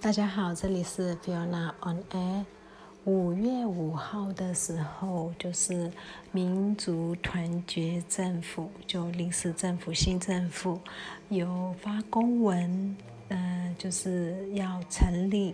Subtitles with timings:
[0.00, 2.44] 大家好，这里是 Fiona on Air。
[3.04, 5.90] 五月五号的时候，就是
[6.30, 10.80] 民族团结政府，就临时政府、新政府
[11.30, 15.52] 有发公文，呃，就是要成立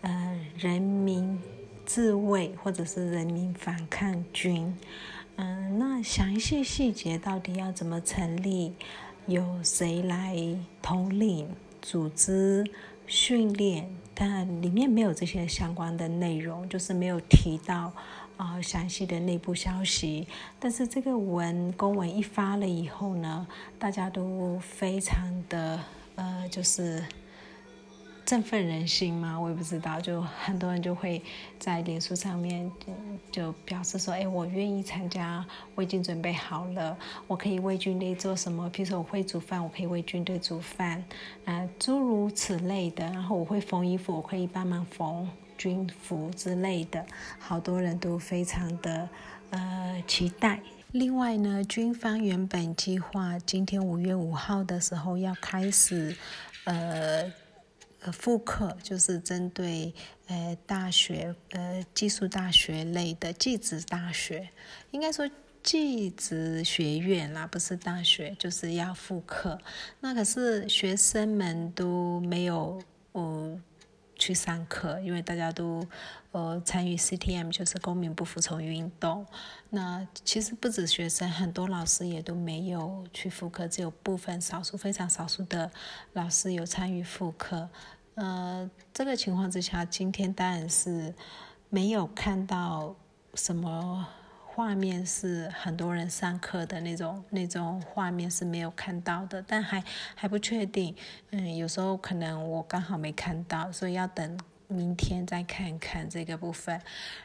[0.00, 1.40] 呃人民
[1.86, 4.76] 自卫或者是人民反抗军。
[5.36, 8.74] 嗯，那详细细节到底要怎么成立？
[9.26, 10.36] 由谁来
[10.82, 11.48] 统领、
[11.80, 12.62] 组织？
[13.06, 17.92] 训练，但里面没有这些相关的内容，就是没有提到
[18.36, 20.26] 啊详细的内部消息。
[20.58, 23.46] 但是这个文公文一发了以后呢，
[23.78, 25.80] 大家都非常的
[26.16, 27.02] 呃，就是。
[28.24, 29.38] 振奋人心吗？
[29.38, 31.22] 我也不知道，就很多人就会
[31.58, 32.70] 在脸书上面
[33.30, 38.68] 就表示说：“哎，我愿意参加，我已经准备好了，我可以为军队做什么？
[38.70, 41.04] 比如说我会煮饭，我可以为军队煮饭，
[41.44, 43.04] 啊，诸如此类的。
[43.04, 47.04] 然后我会缝衣服，我可以帮忙缝军服之类的。
[47.38, 49.08] 好多人都非常的
[49.50, 50.60] 呃期待。
[50.92, 56.16] 另外呢，军方原本计划今天五月五号的时候要开始，
[56.64, 57.43] 呃。
[58.04, 59.92] 呃，复课就是针对
[60.26, 64.46] 呃大学呃技术大学类的技职大学，
[64.90, 65.26] 应该说
[65.62, 69.58] 技职学院啦，不是大学，就是要复课。
[70.00, 72.78] 那可是学生们都没有
[73.14, 73.62] 嗯
[74.24, 75.86] 去上课，因为大家都
[76.32, 79.26] 呃参与 CTM，就是公民不服从运动。
[79.68, 85.70] 那其实不止学生，很多老师也都没有去复课，只有部分少数非常少数的
[86.14, 87.68] 老师有参与复课。
[88.14, 91.14] 呃，这个情况之下，今天当然是
[91.68, 92.96] 没有看到
[93.34, 94.08] 什么
[94.54, 99.82] 画面是很多人上课的那种那种画面是没有看到的，但还
[100.14, 100.94] 还不确定。
[101.32, 104.38] 嗯，有时候可能我刚好没看到，所以要等
[104.68, 106.80] 明天再看看这个部分。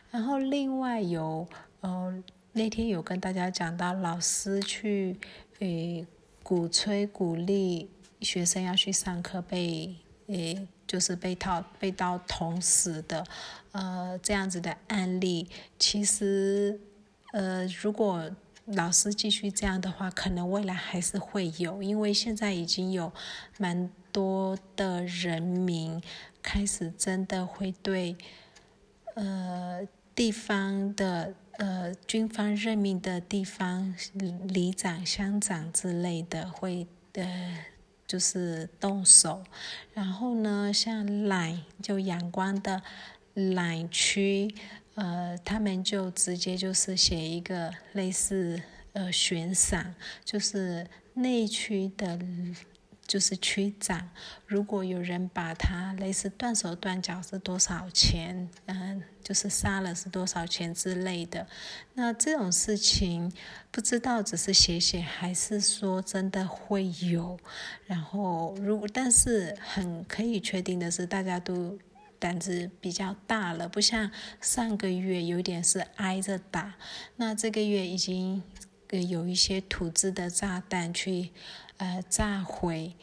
[0.10, 1.48] 然后另外有
[1.82, 5.16] 呃那天有跟大家讲到，老师去
[5.60, 6.08] 诶
[6.42, 7.88] 鼓吹鼓励
[8.22, 10.68] 学生要去上课被诶。
[10.90, 13.24] 就是被套被刀捅死的，
[13.74, 16.80] 呃，这样子的案例，其实，
[17.32, 18.30] 呃，如果
[18.66, 23.12] 老师继续这样的话，可能未来还是会有，因为现在已经有
[23.58, 26.02] 蛮多的人民
[26.42, 28.16] 开始真的会对，
[29.16, 33.96] 呃，地方的呃军方任命的地方
[34.48, 37.66] 里长、乡长之类的会呃。
[38.10, 39.44] 就是动手，
[39.94, 42.82] 然后呢，像懒就阳光的
[43.36, 44.52] 懒区，
[44.96, 48.62] 呃，他们就直接就是写一个类似
[48.94, 52.20] 呃悬赏，就是内区的。
[53.10, 54.08] 就是区长，
[54.46, 61.48] 如果有人把他类似断手断脚是多少钱，嗯，就是杀了是多少钱之类的，
[61.96, 63.34] 那这种事情
[63.72, 67.40] 不知道只是写写，还是说真的会有？
[67.88, 71.80] 然后如果但是很可以确定的是，大家都
[72.20, 76.76] 胆子比较大了，不像上个月有点是挨着打，
[77.16, 78.44] 那这个月已经。
[79.08, 81.30] 有一些土制的炸弹去，
[81.78, 82.96] 呃，炸毁，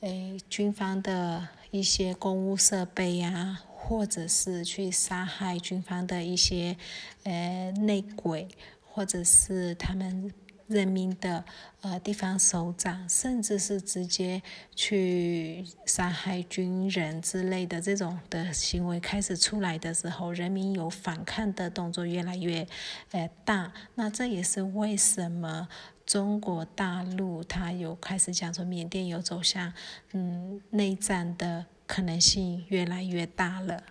[0.00, 6.78] 诶，军方的一些公务设备呀，或者是去杀害军方的一些，
[7.24, 8.48] 呃，内鬼，
[8.90, 10.32] 或者是他们。
[10.66, 11.44] 任命的
[11.82, 14.42] 呃地方首长，甚至是直接
[14.74, 22.66] 去杀害军人之类的这种的行为开始出来的时候，人民有反抗的动作越来越
[23.10, 23.72] 呃大。
[23.94, 25.68] 那这也是为什么
[26.06, 29.72] 中国大陆它有开始讲说缅甸有走向
[30.12, 33.82] 嗯内战的可能性越来越大了。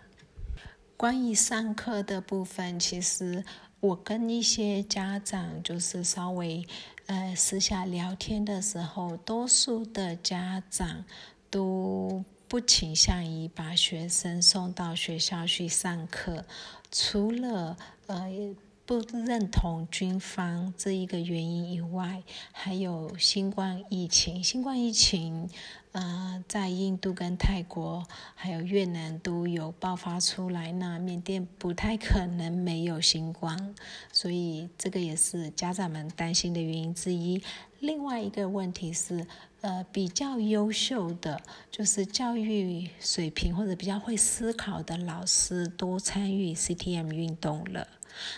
[0.97, 3.43] 关于上课的部分，其实。
[3.83, 6.65] 我跟一些家长就是稍微
[7.07, 11.03] 呃私下聊天的时候，多数的家长
[11.49, 16.45] 都不倾向于把学生送到学校去上课，
[16.93, 17.75] 除了
[18.07, 25.49] 呃不认同军方这一个原因以外，还有新冠疫情，新冠疫情。
[25.93, 28.05] 呃，在印度跟泰国
[28.35, 33.75] 还有越南都有爆发出来，那缅甸不太可能没有新冠，
[34.11, 37.41] 所以这个也是家长们担心的原因之一。
[37.79, 39.27] 另外一个问题是，
[39.61, 47.87] 呃，比较优秀的，就是教育水平或者比较会思考的老师多参与 CTM 运动了，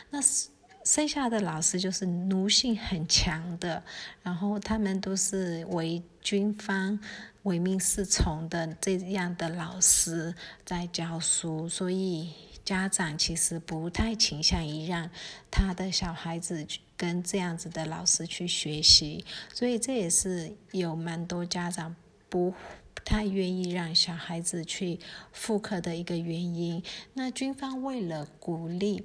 [0.09, 0.49] 那是。
[0.85, 3.83] 剩下的老师就是奴性很强的，
[4.21, 6.99] 然后他们都是为军方
[7.41, 12.29] 唯命是从的这样的老师在教书，所以
[12.63, 15.09] 家长其实不太倾向于让
[15.49, 21.95] 他的小孩子去跟这样子的老师去学习，所以这也是有蛮多家长
[22.29, 22.53] 不
[23.03, 24.99] 太愿意让小孩子去
[25.31, 26.83] 复课的一个原因。
[27.15, 29.03] 那军方为了鼓励。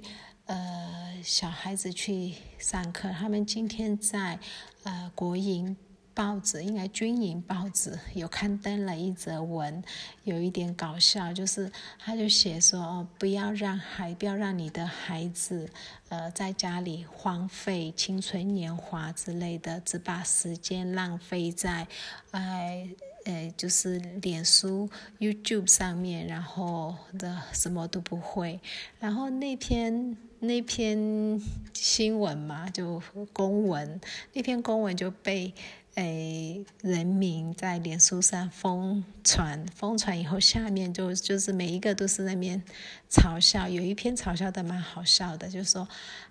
[0.51, 4.37] 呃，小孩子去上课，他们今天在
[4.83, 5.77] 呃国营
[6.13, 9.81] 报纸，应该军营报纸有刊登了一则文，
[10.25, 15.69] 有一点搞笑，就是他就写说哦，不要让孩，不要让你的孩子
[16.09, 21.87] 呃在家里荒废青春年华之类的，只把时间浪费在
[22.31, 23.10] 哎呃
[23.57, 24.89] 就是脸书、
[25.19, 28.59] YouTube 上面，然后的什么都不会，
[28.99, 30.17] 然后那篇。
[30.43, 31.39] 那篇
[31.71, 32.99] 新闻嘛，就
[33.31, 34.01] 公文，
[34.33, 35.53] 那篇公文就被
[35.95, 42.63] 诶人民在脸书上疯传，疯传以后，下面就就是每一个都是那边
[43.09, 45.87] 嘲笑，有一篇嘲笑的蛮好笑的，就说，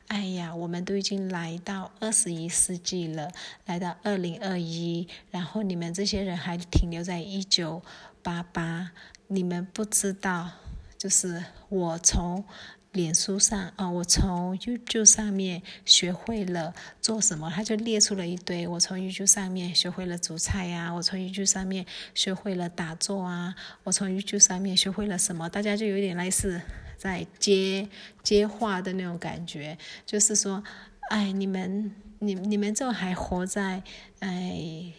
[0.09, 3.31] 哎呀，我们都已经来到二十一世纪了，
[3.67, 7.83] 来到二零二一，然后你们这些人还停留在一九
[8.23, 8.93] 八八，
[9.27, 10.53] 你们不知道，
[10.97, 12.45] 就是我从。
[12.93, 18.67] 脸书上啊，我从 YouTube 上面学会了做什么，他就列出了一堆。
[18.67, 23.55] 我从 YouTube 上面学会了煮菜呀，我从 YouTube 上面学会了打坐啊，
[23.85, 25.49] 我从 YouTube 上面学会了什么？
[25.49, 26.61] 大家就有点类似
[26.97, 27.89] 在接
[28.25, 30.65] 接话的那种感觉，就是说，
[31.11, 33.85] 哎，你们，你你们这还活在，
[34.19, 34.93] 哎。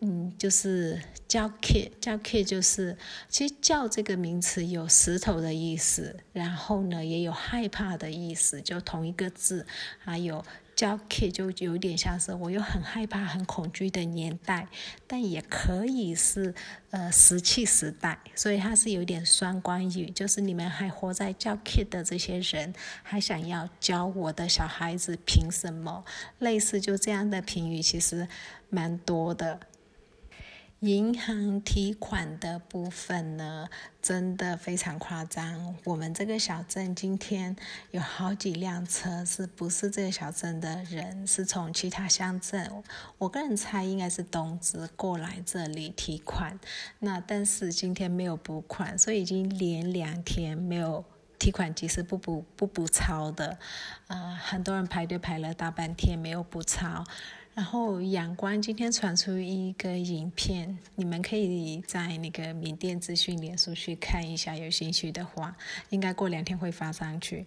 [0.00, 2.96] 嗯，就是教 kid，教 kid 就是，
[3.28, 9.66] 其实教这个名词有石头的意思，然后呢也有害怕的意思，就同一个字。
[9.98, 10.44] 还有
[10.76, 14.68] 教 kid 就有点像是我有很害怕、很恐惧的年代，
[15.08, 16.54] 但也可以是
[16.90, 22.72] 呃石器时代，所以它是有点双关语，就是你们还活在教 kid 的这些人，
[23.02, 26.04] 还想要教我的小孩子，凭什么？
[26.38, 28.28] 类似就这样的评语，其实
[28.70, 29.58] 蛮多的。
[30.80, 33.68] 银行提款的部分呢，
[34.00, 35.74] 真的非常夸张。
[35.82, 37.56] 我们这个小镇今天
[37.90, 41.26] 有好几辆车，是不是这个小镇的人？
[41.26, 42.70] 是从其他乡镇，
[43.18, 46.56] 我个人猜应该是东芝过来这里提款。
[47.00, 51.04] 那但是今天没有补款，所以已经连两天没有
[51.40, 53.58] 提款机是不补不补钞的。
[54.06, 57.02] 啊，很多人排队排了大半天没有补钞。
[57.58, 65.56] 然后仰光今天传出一个影片，你们可以在那个缅甸资讯脸书去看一下，有兴趣的话，
[65.90, 67.44] 应该过两天会发上去。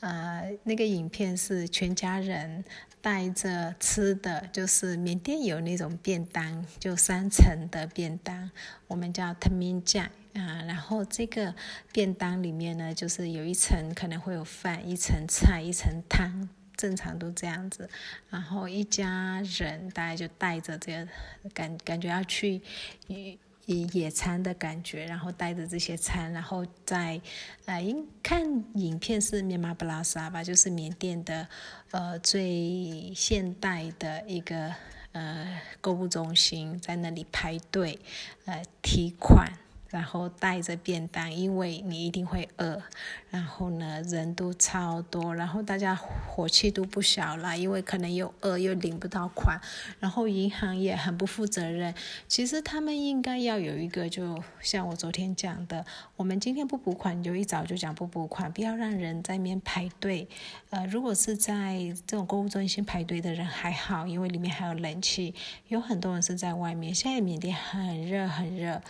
[0.00, 2.62] 呃，那个影片是全家人
[3.00, 8.50] 带着吃的，就是缅甸有那种便当，就三层的便当，
[8.86, 10.60] 我们叫 t a 酱啊。
[10.66, 11.54] 然后这个
[11.90, 16.50] 便当里面呢，就是有一层可能会有饭，一层菜，一层汤。
[16.76, 17.88] 正常都这样子，
[18.30, 21.08] 然后一家人大概就带着这个
[21.52, 22.60] 感感觉要去
[23.66, 27.20] 野野餐的感觉，然后带着这些餐，然后在
[27.64, 28.42] 呃，应看
[28.74, 31.48] 影片是缅马布拉萨吧，就是缅甸的
[31.90, 34.74] 呃最现代的一个
[35.12, 37.98] 呃购物中心，在那里排队
[38.44, 39.50] 呃提款。
[39.94, 42.82] 然后带着便当，因为你一定会饿。
[43.30, 49.60] 然后呢，人都超多，然后大家火气都不小了，因为可能又饿又领不到款。
[50.00, 51.94] 然后银行也很不负责任。
[52.26, 55.86] 其实他们应该要有一个，就像我昨天讲的，
[56.16, 60.28] 我们今天不补款，就一早就讲不补款，不要让人在面排队。
[60.70, 65.34] 呃，如果是在这种购物中心排队的人还好，因为里面还有冷气。
[65.68, 68.82] 有很多人是在外面，现在缅甸很热很热。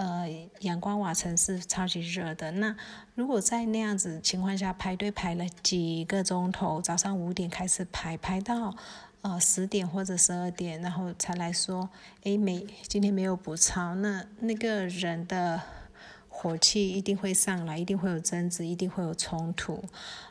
[0.00, 0.26] 呃，
[0.60, 2.50] 阳光瓦城是超级热的。
[2.52, 2.74] 那
[3.14, 8.74] 如果在那样子情况下排队排了几个钟头，早上五点开始排，排到
[9.20, 11.90] 呃十点或者十二点，然后才来说，
[12.22, 15.60] 诶，没今天没有补钞，那那个人的
[16.30, 19.84] 火气一定会上来，一定会有争执，一定会有冲突。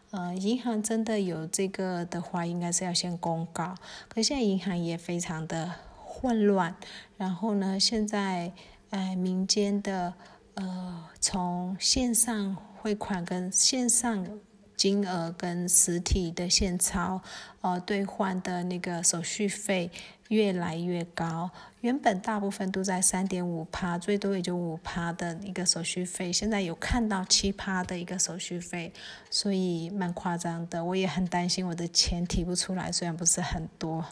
[0.09, 3.75] 呃，银行真的有这个的话，应该是要先公告。
[4.07, 6.75] 可现在银行也非常的混乱，
[7.17, 8.51] 然后呢，现在。
[8.89, 10.13] 哎，民间的
[10.55, 14.39] 呃，从线上汇款跟线上
[14.75, 17.21] 金额跟实体的现钞
[17.61, 19.91] 呃兑换的那个手续费
[20.29, 21.51] 越来越高。
[21.81, 28.91] 原本大部分都在三点五趴，最多也就五趴的一个手续费，现在有看到七趴的一个手续费，
[29.29, 30.83] 所以蛮夸张的。
[30.83, 34.03] 我也很担心我的钱提不出来，虽然不是很多。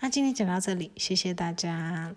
[0.00, 2.14] 那今天讲到这里，谢谢大家。